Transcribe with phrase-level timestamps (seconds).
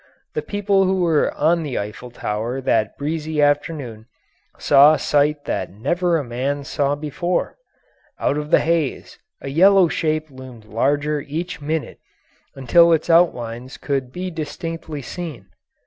[0.33, 4.07] The people who were on the Eiffel Tower that breezy afternoon
[4.57, 7.59] saw a sight that never a man saw before.
[8.19, 11.99] Out of the haze a yellow shape loomed larger each minute
[12.55, 15.49] until its outlines could be distinctly seen.